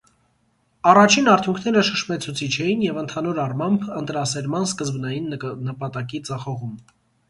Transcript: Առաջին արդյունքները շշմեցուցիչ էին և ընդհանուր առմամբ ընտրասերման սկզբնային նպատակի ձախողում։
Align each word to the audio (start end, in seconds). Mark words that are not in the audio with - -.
Առաջին 0.91 1.29
արդյունքները 1.33 1.83
շշմեցուցիչ 1.91 2.49
էին 2.67 2.83
և 2.87 2.99
ընդհանուր 3.03 3.45
առմամբ 3.47 3.89
ընտրասերման 4.03 4.69
սկզբնային 4.75 5.33
նպատակի 5.73 6.29
ձախողում։ 6.35 6.79